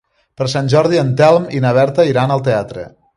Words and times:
Per 0.39 0.45
Sant 0.53 0.71
Jordi 0.73 1.01
en 1.01 1.11
Telm 1.21 1.45
i 1.59 1.61
na 1.67 1.75
Berta 1.81 2.07
iran 2.13 2.35
al 2.37 2.43
teatre. 2.49 2.87